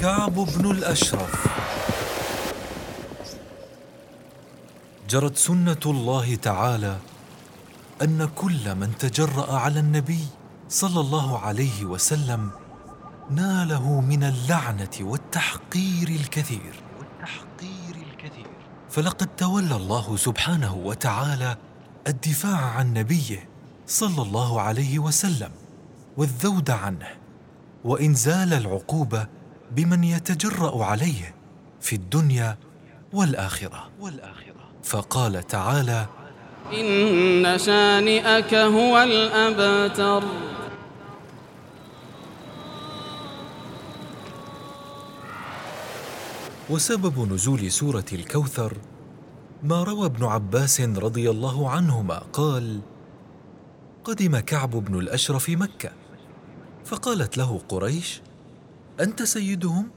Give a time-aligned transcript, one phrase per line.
[0.00, 1.46] كعب بن الأشرف.
[5.08, 6.98] جرت سنة الله تعالى
[8.02, 10.26] أن كل من تجرأ على النبي
[10.68, 12.50] صلى الله عليه وسلم
[13.30, 16.82] ناله من اللعنة والتحقير الكثير.
[16.98, 18.46] والتحقير الكثير
[18.90, 21.56] فلقد تولى الله سبحانه وتعالى
[22.06, 23.48] الدفاع عن نبيه
[23.86, 25.50] صلى الله عليه وسلم
[26.16, 27.08] والذود عنه
[27.84, 29.37] وانزال العقوبة
[29.70, 31.34] بمن يتجرأ عليه
[31.80, 32.58] في الدنيا
[33.12, 33.90] والآخرة.
[34.84, 36.06] فقال تعالى
[36.72, 40.24] إن شانئك هو الأبتر.
[46.70, 48.72] وسبب نزول سورة الكوثر
[49.62, 52.80] ما روى ابن عباس رضي الله عنهما قال
[54.04, 55.90] قدم كعب بن الأشرف مكة
[56.84, 58.22] فقالت له قريش
[59.00, 59.90] أنت سيدهم؟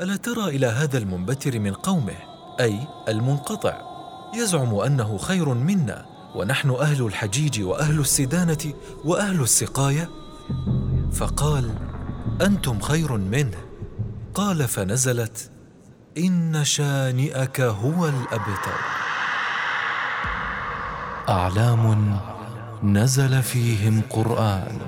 [0.00, 2.16] ألا ترى إلى هذا المنبتر من قومه
[2.60, 3.80] أي المنقطع؟
[4.34, 8.74] يزعم أنه خير منا ونحن أهل الحجيج وأهل السدانه
[9.04, 10.10] وأهل السقاية؟
[11.12, 11.74] فقال
[12.42, 13.58] أنتم خير منه.
[14.34, 15.50] قال فنزلت
[16.18, 18.78] إن شانئك هو الأبتر.
[21.28, 22.16] أعلام
[22.82, 24.78] نزل فيهم قرآن.